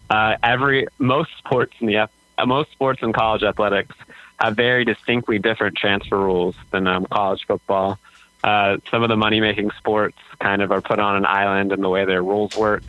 Uh, 0.09 0.37
every 0.43 0.87
most 0.99 1.31
sports 1.39 1.73
in 1.81 1.87
the 1.87 1.97
uh, 1.99 2.07
most 2.47 2.71
sports 2.73 3.03
in 3.03 3.13
college 3.13 3.43
athletics 3.43 3.95
have 4.39 4.57
very 4.57 4.85
distinctly 4.85 5.39
different 5.39 5.77
transfer 5.77 6.19
rules 6.19 6.57
than 6.71 6.87
um, 6.87 7.07
college 7.07 7.45
football. 7.47 7.99
Uh, 8.43 8.79
some 8.91 9.03
of 9.03 9.09
the 9.09 9.17
money 9.17 9.41
making 9.41 9.71
sports 9.73 10.19
kind 10.41 10.63
of 10.63 10.73
are 10.73 10.81
put 10.81 10.99
on 10.99 11.17
an 11.17 11.25
island 11.25 11.73
in 11.73 11.81
the 11.81 11.89
way 11.89 12.05
their 12.05 12.23
rules 12.23 12.57
work. 12.57 12.83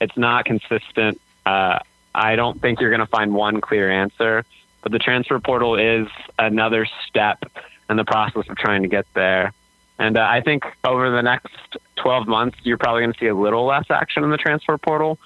It's 0.00 0.16
not 0.16 0.44
consistent. 0.44 1.20
Uh, 1.44 1.80
I 2.14 2.36
don't 2.36 2.60
think 2.60 2.80
you're 2.80 2.90
going 2.90 3.00
to 3.00 3.06
find 3.06 3.34
one 3.34 3.60
clear 3.60 3.90
answer, 3.90 4.44
but 4.82 4.92
the 4.92 4.98
transfer 4.98 5.38
portal 5.40 5.76
is 5.76 6.08
another 6.38 6.86
step 7.08 7.44
in 7.88 7.96
the 7.96 8.04
process 8.04 8.48
of 8.48 8.56
trying 8.56 8.82
to 8.82 8.88
get 8.88 9.06
there. 9.14 9.52
And 9.98 10.16
uh, 10.16 10.26
I 10.28 10.40
think 10.40 10.64
over 10.84 11.10
the 11.10 11.22
next 11.22 11.76
12 11.96 12.26
months, 12.26 12.58
you're 12.64 12.78
probably 12.78 13.02
going 13.02 13.12
to 13.12 13.18
see 13.18 13.26
a 13.26 13.34
little 13.34 13.64
less 13.66 13.86
action 13.90 14.24
in 14.24 14.30
the 14.30 14.36
transfer 14.36 14.76
portal. 14.78 15.18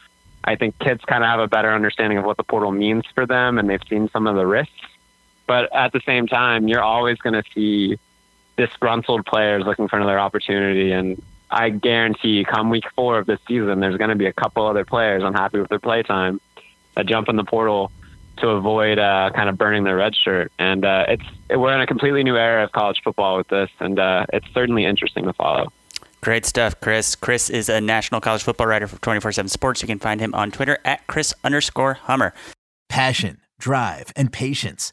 I 0.45 0.55
think 0.57 0.78
kids 0.78 1.02
kind 1.07 1.25
of 1.25 1.31
have 1.31 1.40
a 1.40 1.49
better 1.49 1.73
understanding 1.73 2.19
of 2.19 2.25
what 2.25 2.37
the 2.37 2.45
portal 2.45 2.71
means 2.71 3.05
for 3.14 3.26
them, 3.26 3.59
and 3.59 3.69
they've 3.69 3.81
seen 3.88 4.09
some 4.12 4.26
of 4.26 4.37
the 4.37 4.47
risks. 4.47 4.73
But 5.47 5.75
at 5.75 5.93
the 5.93 6.00
same 6.05 6.26
time, 6.26 6.69
you're 6.69 6.83
always 6.83 7.19
going 7.19 7.35
to 7.35 7.43
see 7.55 7.99
disgruntled 8.57 9.26
players 9.26 9.64
looking 9.64 9.88
for 9.88 9.97
another 9.97 10.19
opportunity. 10.19 10.93
And 10.93 11.23
I 11.50 11.71
guarantee, 11.71 12.45
come 12.45 12.71
week 12.71 12.85
four 12.95 13.19
of 13.19 13.26
this 13.26 13.40
season, 13.47 13.81
there's 13.81 13.97
going 13.97 14.11
to 14.11 14.16
be 14.16 14.26
a 14.26 14.33
couple 14.33 14.66
other 14.66 14.85
players 14.85 15.23
unhappy 15.25 15.59
with 15.59 15.69
their 15.69 15.78
play 15.78 16.02
time 16.02 16.40
that 16.97 17.07
jump 17.07 17.29
in 17.29 17.37
the 17.37 17.45
portal 17.45 17.91
to 18.38 18.49
avoid 18.49 18.99
uh, 18.99 19.31
kind 19.35 19.49
of 19.49 19.57
burning 19.57 19.85
their 19.85 19.97
red 19.97 20.15
shirt. 20.15 20.53
And 20.59 20.85
uh, 20.85 21.05
it's 21.09 21.23
we're 21.50 21.75
in 21.75 21.81
a 21.81 21.87
completely 21.87 22.23
new 22.23 22.37
era 22.37 22.65
of 22.65 22.73
college 22.73 23.00
football 23.03 23.37
with 23.38 23.49
this, 23.49 23.71
and 23.81 23.99
uh, 23.99 24.26
it's 24.33 24.47
certainly 24.53 24.85
interesting 24.85 25.25
to 25.25 25.33
follow. 25.33 25.73
Great 26.23 26.45
stuff, 26.45 26.81
Chris. 26.81 27.15
Chris 27.15 27.50
is 27.50 27.69
a 27.69 27.81
national 27.81 28.21
college 28.21 28.43
football 28.43 28.67
writer 28.67 28.87
for 28.87 29.00
24 29.00 29.33
7 29.33 29.49
Sports. 29.49 29.83
You 29.83 29.88
can 29.88 29.99
find 29.99 30.21
him 30.21 30.35
on 30.35 30.50
Twitter 30.50 30.79
at 30.85 31.07
Chris 31.07 31.33
underscore 31.45 31.95
Hummer. 31.95 32.35
Passion, 32.88 33.41
drive, 33.59 34.12
and 34.17 34.33
patience. 34.33 34.93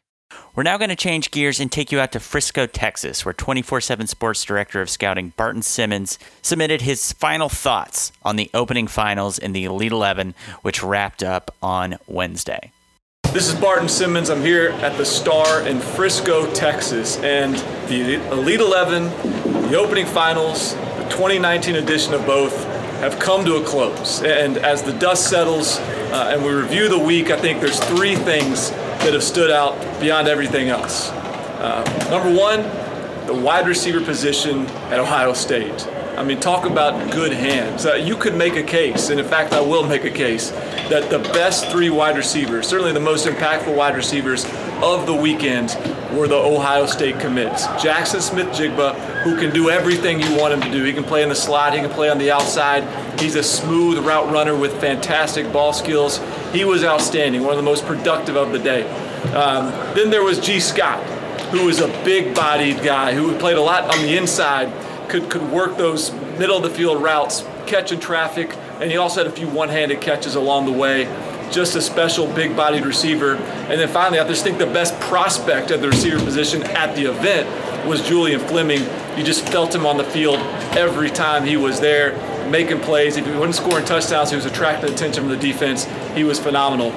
We're 0.55 0.63
now 0.63 0.77
going 0.77 0.89
to 0.89 0.95
change 0.95 1.31
gears 1.31 1.59
and 1.59 1.71
take 1.71 1.91
you 1.91 1.99
out 1.99 2.11
to 2.11 2.19
Frisco, 2.19 2.67
Texas, 2.67 3.23
where 3.23 3.33
24 3.33 3.81
7 3.81 4.07
Sports 4.07 4.43
Director 4.43 4.81
of 4.81 4.89
Scouting 4.89 5.33
Barton 5.37 5.61
Simmons 5.61 6.19
submitted 6.41 6.81
his 6.81 7.13
final 7.13 7.49
thoughts 7.49 8.11
on 8.23 8.35
the 8.35 8.49
opening 8.53 8.87
finals 8.87 9.37
in 9.37 9.53
the 9.53 9.65
Elite 9.65 9.91
11, 9.91 10.35
which 10.61 10.83
wrapped 10.83 11.23
up 11.23 11.55
on 11.61 11.97
Wednesday. 12.07 12.71
This 13.31 13.47
is 13.47 13.55
Barton 13.55 13.87
Simmons. 13.87 14.29
I'm 14.29 14.41
here 14.41 14.71
at 14.81 14.97
the 14.97 15.05
Star 15.05 15.61
in 15.65 15.79
Frisco, 15.79 16.53
Texas, 16.53 17.17
and 17.19 17.55
the 17.87 18.15
Elite 18.29 18.59
11, 18.59 19.05
the 19.69 19.77
opening 19.77 20.05
finals, 20.05 20.75
the 20.75 21.07
2019 21.09 21.75
edition 21.75 22.13
of 22.13 22.25
both 22.25 22.65
have 23.01 23.17
come 23.19 23.43
to 23.45 23.55
a 23.55 23.63
close. 23.63 24.21
And 24.21 24.57
as 24.57 24.83
the 24.83 24.93
dust 24.93 25.29
settles 25.29 25.79
uh, 25.79 26.31
and 26.33 26.45
we 26.45 26.51
review 26.51 26.87
the 26.87 26.99
week, 26.99 27.31
I 27.31 27.37
think 27.37 27.61
there's 27.61 27.79
three 27.85 28.15
things 28.15 28.69
that 29.03 29.13
have 29.13 29.23
stood 29.23 29.49
out 29.49 29.75
beyond 29.99 30.27
everything 30.27 30.69
else. 30.69 31.09
Uh, 31.09 31.83
number 32.09 32.29
one, 32.29 32.61
the 33.25 33.33
wide 33.33 33.67
receiver 33.67 34.03
position 34.03 34.65
at 34.91 34.99
Ohio 34.99 35.33
State. 35.33 35.87
I 36.17 36.23
mean, 36.23 36.39
talk 36.39 36.65
about 36.65 37.11
good 37.11 37.31
hands. 37.31 37.85
Uh, 37.85 37.93
you 37.95 38.15
could 38.15 38.35
make 38.35 38.55
a 38.55 38.63
case, 38.63 39.09
and 39.09 39.19
in 39.19 39.25
fact, 39.25 39.53
I 39.53 39.61
will 39.61 39.87
make 39.87 40.03
a 40.03 40.09
case, 40.11 40.51
that 40.89 41.09
the 41.09 41.19
best 41.33 41.67
three 41.69 41.89
wide 41.89 42.17
receivers, 42.17 42.67
certainly 42.67 42.91
the 42.91 42.99
most 42.99 43.25
impactful 43.25 43.75
wide 43.75 43.95
receivers 43.95 44.45
of 44.83 45.07
the 45.07 45.15
weekend, 45.15 45.69
were 46.15 46.27
the 46.27 46.35
Ohio 46.35 46.85
State 46.85 47.19
commits. 47.19 47.65
Jaxon 47.67 48.21
Smith-Njigba, 48.21 49.23
who 49.23 49.39
can 49.39 49.53
do 49.53 49.69
everything 49.69 50.19
you 50.19 50.35
want 50.37 50.53
him 50.53 50.61
to 50.61 50.71
do. 50.71 50.83
He 50.83 50.93
can 50.93 51.05
play 51.05 51.23
in 51.23 51.29
the 51.29 51.35
slot, 51.35 51.73
he 51.73 51.79
can 51.79 51.89
play 51.89 52.09
on 52.09 52.17
the 52.17 52.29
outside. 52.29 52.83
He's 53.21 53.35
a 53.35 53.43
smooth 53.43 53.99
route 53.99 54.31
runner 54.31 54.55
with 54.55 54.81
fantastic 54.81 55.53
ball 55.53 55.73
skills. 55.73 56.19
He 56.51 56.65
was 56.65 56.83
outstanding, 56.83 57.43
one 57.43 57.51
of 57.51 57.57
the 57.57 57.63
most 57.63 57.85
productive 57.85 58.35
of 58.35 58.51
the 58.51 58.57
day. 58.57 58.89
Um, 59.33 59.71
then 59.93 60.09
there 60.09 60.23
was 60.23 60.39
Gee 60.39 60.59
Scott, 60.59 61.03
who 61.51 61.67
was 61.67 61.81
a 61.81 61.87
big-bodied 62.03 62.81
guy 62.81 63.13
who 63.13 63.37
played 63.37 63.57
a 63.57 63.61
lot 63.61 63.83
on 63.83 64.01
the 64.01 64.17
inside 64.17 64.73
could, 65.07 65.29
could 65.29 65.51
work 65.51 65.77
those 65.77 66.11
middle 66.39 66.57
of 66.57 66.63
the 66.63 66.69
field 66.69 67.03
routes, 67.03 67.45
catching 67.67 67.99
traffic, 67.99 68.55
and 68.79 68.89
he 68.89 68.97
also 68.97 69.23
had 69.23 69.31
a 69.31 69.35
few 69.35 69.47
one-handed 69.47 70.01
catches 70.01 70.33
along 70.33 70.65
the 70.65 70.71
way. 70.71 71.05
Just 71.51 71.75
a 71.75 71.81
special 71.81 72.27
big-bodied 72.27 72.85
receiver. 72.85 73.35
And 73.35 73.79
then 73.79 73.87
finally, 73.87 74.19
I 74.19 74.27
just 74.27 74.43
think 74.43 74.57
the 74.57 74.65
best 74.65 74.99
prospect 75.01 75.71
at 75.71 75.81
the 75.81 75.89
receiver 75.89 76.19
position 76.19 76.63
at 76.63 76.95
the 76.95 77.05
event 77.05 77.47
was 77.87 78.07
Julian 78.07 78.39
Fleming. 78.39 78.81
You 79.17 79.23
just 79.23 79.47
felt 79.49 79.73
him 79.73 79.85
on 79.85 79.97
the 79.97 80.03
field 80.03 80.37
every 80.77 81.09
time 81.09 81.45
he 81.45 81.57
was 81.57 81.79
there, 81.79 82.15
making 82.49 82.79
plays. 82.79 83.17
If 83.17 83.25
he 83.25 83.31
wasn't 83.31 83.55
scoring 83.55 83.85
touchdowns, 83.85 84.29
he 84.29 84.35
was 84.35 84.45
attracting 84.45 84.93
attention 84.93 85.23
from 85.23 85.31
the 85.31 85.37
defense. 85.37 85.85
He 86.15 86.23
was 86.23 86.39
phenomenal. 86.39 86.91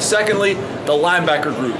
Secondly, 0.00 0.54
the 0.54 0.92
linebacker 0.92 1.54
group. 1.54 1.76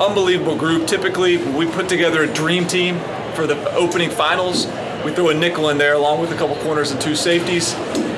Unbelievable 0.00 0.56
group. 0.56 0.88
Typically, 0.88 1.36
we 1.36 1.66
put 1.66 1.88
together 1.88 2.22
a 2.22 2.32
dream 2.32 2.66
team 2.66 2.98
for 3.34 3.46
the 3.46 3.74
opening 3.74 4.10
finals, 4.10 4.66
we 5.04 5.12
throw 5.12 5.28
a 5.28 5.34
nickel 5.34 5.68
in 5.68 5.76
there 5.76 5.94
along 5.94 6.20
with 6.20 6.32
a 6.32 6.36
couple 6.36 6.56
corners 6.56 6.90
and 6.92 7.00
two 7.00 7.16
safeties. 7.16 7.74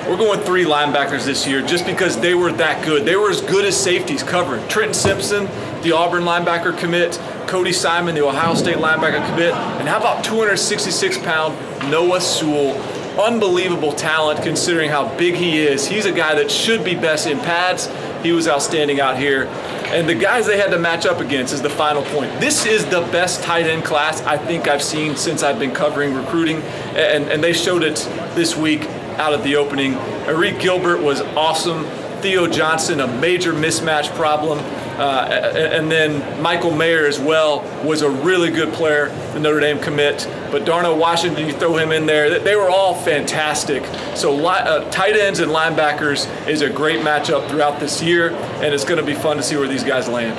We're 0.09 0.17
going 0.17 0.39
three 0.39 0.65
linebackers 0.65 1.25
this 1.25 1.49
year 1.49 1.63
just 1.63 1.85
because 1.85 2.17
they 2.21 2.37
were 2.37 2.53
that 2.53 2.85
good. 2.85 3.05
They 3.05 3.17
were 3.17 3.29
as 3.29 3.41
good 3.41 3.65
as 3.65 3.77
safeties 3.77 4.23
covering. 4.23 4.67
Trenton 4.69 4.95
Simpson, 4.95 5.47
the 5.83 5.91
Auburn 5.91 6.23
linebacker 6.23 6.79
commit, 6.79 7.21
Cody 7.49 7.73
Simon, 7.73 8.15
the 8.15 8.25
Ohio 8.25 8.55
State 8.55 8.77
linebacker 8.77 9.29
commit, 9.31 9.53
and 9.53 9.89
how 9.89 9.99
about 9.99 10.23
266 10.23 11.19
pound 11.19 11.59
Noah 11.91 12.21
Sewell? 12.21 12.81
Unbelievable 13.21 13.93
talent 13.93 14.45
considering 14.45 14.91
how 14.91 15.13
big 15.17 15.35
he 15.35 15.59
is. 15.59 15.89
He's 15.89 16.07
a 16.07 16.13
guy 16.13 16.37
that 16.37 16.53
should 16.53 16.85
be 16.85 16.95
best 16.95 17.27
in 17.27 17.39
pads. 17.39 17.89
He 18.23 18.31
was 18.31 18.47
outstanding 18.47 19.01
out 19.01 19.19
here. 19.19 19.47
And 19.87 20.09
the 20.09 20.15
guys 20.15 20.47
they 20.47 20.59
had 20.59 20.71
to 20.71 20.79
match 20.79 21.05
up 21.05 21.19
against 21.19 21.53
is 21.53 21.63
the 21.63 21.71
final 21.71 22.03
point. 22.03 22.39
This 22.39 22.65
is 22.65 22.85
the 22.85 23.01
best 23.11 23.43
tight 23.43 23.67
end 23.67 23.85
class 23.85 24.23
I 24.23 24.37
think 24.37 24.69
I've 24.69 24.83
seen 24.83 25.17
since 25.17 25.43
I've 25.43 25.59
been 25.59 25.73
covering 25.73 26.15
recruiting, 26.15 26.63
and, 26.95 27.25
and 27.29 27.43
they 27.43 27.53
showed 27.53 27.83
it 27.83 27.97
this 28.37 28.57
week 28.57 28.89
out 29.19 29.33
at 29.33 29.43
the 29.43 29.57
opening. 29.57 29.93
Arik 30.27 30.61
Gilbert 30.61 31.03
was 31.03 31.21
awesome. 31.21 31.85
Theo 32.21 32.47
Johnson, 32.47 33.01
a 33.01 33.07
major 33.07 33.53
mismatch 33.53 34.15
problem. 34.15 34.59
Uh, 34.99 35.29
and 35.55 35.91
then 35.91 36.41
Michael 36.41 36.71
Mayer 36.71 37.07
as 37.07 37.21
well 37.21 37.61
was 37.85 38.01
a 38.01 38.11
really 38.11 38.51
good 38.51 38.73
player, 38.73 39.09
the 39.35 39.41
Notre 39.41 39.61
Dame 39.61 39.79
commit. 39.79 40.27
But 40.51 40.65
Darnell 40.65 40.97
Washington, 40.97 41.47
you 41.47 41.53
throw 41.53 41.77
him 41.77 41.93
in 41.93 42.07
there. 42.07 42.39
They 42.41 42.57
were 42.57 42.71
all 42.71 42.95
fantastic. 42.95 43.85
So 44.17 44.47
uh, 44.47 44.91
tight 44.91 45.17
ends 45.17 45.41
and 45.41 45.51
linebackers 45.51 46.49
is 46.49 46.63
a 46.63 46.71
great 46.71 47.01
matchup 47.01 47.47
throughout 47.51 47.79
this 47.79 48.03
year, 48.03 48.31
and 48.31 48.75
it's 48.75 48.85
going 48.85 48.99
to 48.99 49.07
be 49.07 49.15
fun 49.15 49.37
to 49.37 49.43
see 49.43 49.57
where 49.57 49.69
these 49.69 49.85
guys 49.85 50.09
land. 50.09 50.39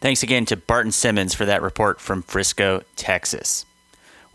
Thanks 0.00 0.22
again 0.22 0.46
to 0.46 0.56
Barton 0.56 0.92
Simmons 0.92 1.34
for 1.34 1.44
that 1.44 1.60
report 1.60 2.00
from 2.00 2.22
Frisco, 2.22 2.82
Texas. 2.96 3.66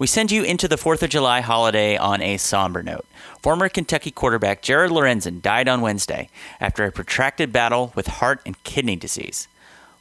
We 0.01 0.07
send 0.07 0.31
you 0.31 0.41
into 0.41 0.67
the 0.67 0.77
4th 0.77 1.03
of 1.03 1.11
July 1.11 1.41
holiday 1.41 1.95
on 1.95 2.23
a 2.23 2.37
somber 2.37 2.81
note. 2.81 3.05
Former 3.43 3.69
Kentucky 3.69 4.09
quarterback 4.09 4.63
Jared 4.63 4.89
Lorenzen 4.89 5.43
died 5.43 5.67
on 5.67 5.81
Wednesday 5.81 6.29
after 6.59 6.83
a 6.83 6.91
protracted 6.91 7.53
battle 7.53 7.93
with 7.95 8.07
heart 8.07 8.41
and 8.43 8.63
kidney 8.63 8.95
disease. 8.95 9.47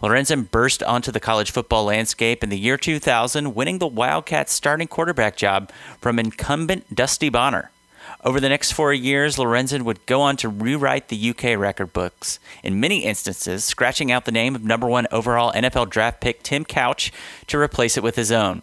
Lorenzen 0.02 0.50
burst 0.50 0.82
onto 0.82 1.12
the 1.12 1.20
college 1.20 1.50
football 1.50 1.84
landscape 1.84 2.42
in 2.42 2.48
the 2.48 2.58
year 2.58 2.78
2000, 2.78 3.54
winning 3.54 3.76
the 3.76 3.86
Wildcats 3.86 4.54
starting 4.54 4.88
quarterback 4.88 5.36
job 5.36 5.70
from 6.00 6.18
incumbent 6.18 6.94
Dusty 6.94 7.28
Bonner. 7.28 7.70
Over 8.24 8.40
the 8.40 8.48
next 8.48 8.72
four 8.72 8.94
years, 8.94 9.36
Lorenzen 9.36 9.82
would 9.82 10.06
go 10.06 10.22
on 10.22 10.38
to 10.38 10.48
rewrite 10.48 11.08
the 11.08 11.28
UK 11.28 11.58
record 11.58 11.92
books, 11.92 12.38
in 12.62 12.80
many 12.80 13.04
instances, 13.04 13.66
scratching 13.66 14.10
out 14.10 14.24
the 14.24 14.32
name 14.32 14.54
of 14.54 14.64
number 14.64 14.86
one 14.86 15.06
overall 15.12 15.52
NFL 15.52 15.90
draft 15.90 16.22
pick 16.22 16.42
Tim 16.42 16.64
Couch 16.64 17.12
to 17.48 17.58
replace 17.58 17.98
it 17.98 18.02
with 18.02 18.16
his 18.16 18.32
own. 18.32 18.62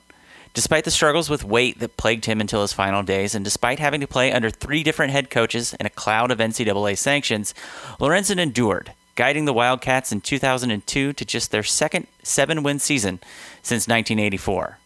Despite 0.57 0.85
the 0.85 0.89
struggles 0.89 1.29
with 1.29 1.43
weight 1.43 1.77
that 1.81 1.97
plagued 1.97 2.25
him 2.25 2.41
until 2.41 2.63
his 2.63 2.73
final 2.73 3.03
days, 3.03 3.35
and 3.35 3.45
despite 3.45 3.77
having 3.77 4.01
to 4.01 4.07
play 4.07 4.31
under 4.31 4.49
three 4.49 4.81
different 4.81 5.11
head 5.11 5.29
coaches 5.29 5.75
and 5.75 5.85
a 5.85 5.91
cloud 5.91 6.31
of 6.31 6.39
NCAA 6.39 6.97
sanctions, 6.97 7.53
Lorenzen 7.99 8.39
endured, 8.39 8.93
guiding 9.13 9.45
the 9.45 9.53
Wildcats 9.53 10.11
in 10.11 10.19
2002 10.19 11.13
to 11.13 11.25
just 11.25 11.51
their 11.51 11.61
second 11.61 12.07
seven 12.23 12.63
win 12.63 12.79
season 12.79 13.19
since 13.61 13.87
1984. 13.87 14.79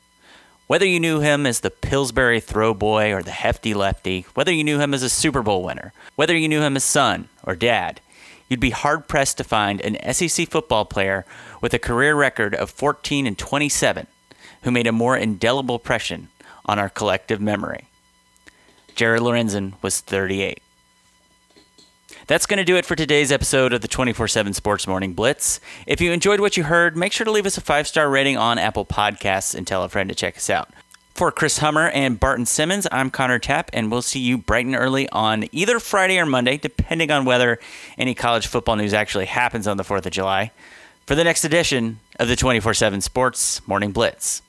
Whether 0.67 0.85
you 0.85 0.99
knew 0.99 1.21
him 1.21 1.45
as 1.45 1.61
the 1.61 1.71
Pillsbury 1.71 2.41
throw 2.41 2.73
boy 2.73 3.13
or 3.13 3.23
the 3.23 3.31
hefty 3.31 3.73
lefty, 3.73 4.25
whether 4.33 4.51
you 4.51 4.65
knew 4.65 4.77
him 4.77 4.93
as 4.93 5.03
a 5.03 5.09
Super 5.09 5.41
Bowl 5.41 5.63
winner, 5.63 5.93
whether 6.17 6.35
you 6.35 6.49
knew 6.49 6.59
him 6.59 6.75
as 6.75 6.83
son 6.83 7.29
or 7.43 7.55
dad, 7.55 8.01
you'd 8.49 8.59
be 8.59 8.71
hard 8.71 9.07
pressed 9.07 9.37
to 9.37 9.45
find 9.45 9.79
an 9.79 10.13
SEC 10.13 10.49
football 10.49 10.83
player 10.83 11.25
with 11.61 11.73
a 11.73 11.79
career 11.79 12.13
record 12.13 12.53
of 12.53 12.69
14 12.69 13.25
and 13.25 13.37
27 13.37 14.07
who 14.63 14.71
made 14.71 14.87
a 14.87 14.91
more 14.91 15.17
indelible 15.17 15.75
impression 15.75 16.29
on 16.65 16.79
our 16.79 16.89
collective 16.89 17.41
memory. 17.41 17.87
Jared 18.95 19.21
Lorenzen 19.21 19.73
was 19.81 19.99
38. 19.99 20.61
That's 22.27 22.45
going 22.45 22.59
to 22.59 22.63
do 22.63 22.75
it 22.75 22.85
for 22.85 22.95
today's 22.95 23.31
episode 23.31 23.73
of 23.73 23.81
the 23.81 23.87
24 23.87 24.27
7 24.27 24.53
Sports 24.53 24.87
Morning 24.87 25.13
Blitz. 25.13 25.59
If 25.87 25.99
you 26.01 26.11
enjoyed 26.11 26.39
what 26.39 26.55
you 26.55 26.63
heard, 26.63 26.95
make 26.95 27.11
sure 27.11 27.25
to 27.25 27.31
leave 27.31 27.45
us 27.45 27.57
a 27.57 27.61
five 27.61 27.87
star 27.87 28.09
rating 28.09 28.37
on 28.37 28.57
Apple 28.57 28.85
Podcasts 28.85 29.55
and 29.55 29.65
tell 29.65 29.83
a 29.83 29.89
friend 29.89 30.07
to 30.09 30.15
check 30.15 30.37
us 30.37 30.49
out. 30.49 30.69
For 31.13 31.31
Chris 31.31 31.57
Hummer 31.57 31.89
and 31.89 32.19
Barton 32.19 32.45
Simmons, 32.45 32.87
I'm 32.91 33.11
Connor 33.11 33.37
Tapp, 33.37 33.69
and 33.73 33.91
we'll 33.91 34.01
see 34.01 34.19
you 34.19 34.37
bright 34.37 34.65
and 34.65 34.75
early 34.75 35.09
on 35.09 35.45
either 35.51 35.79
Friday 35.79 36.17
or 36.17 36.25
Monday, 36.25 36.57
depending 36.57 37.11
on 37.11 37.25
whether 37.25 37.59
any 37.97 38.15
college 38.15 38.47
football 38.47 38.75
news 38.75 38.93
actually 38.93 39.25
happens 39.25 39.67
on 39.67 39.77
the 39.77 39.83
4th 39.83 40.05
of 40.05 40.11
July, 40.13 40.51
for 41.05 41.15
the 41.15 41.23
next 41.23 41.43
edition 41.43 41.99
of 42.17 42.27
the 42.27 42.35
24 42.35 42.73
7 42.73 43.01
Sports 43.01 43.67
Morning 43.67 43.91
Blitz. 43.91 44.41